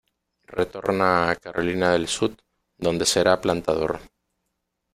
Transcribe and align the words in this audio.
Retorna 0.53 1.27
a 1.29 1.35
Carolina 1.35 1.91
del 1.91 2.07
Sud 2.07 2.35
donde 2.75 3.05
será 3.05 3.39
plantador. 3.39 3.99